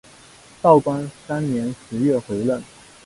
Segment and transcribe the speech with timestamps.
[0.63, 2.63] 道光三年十月回任。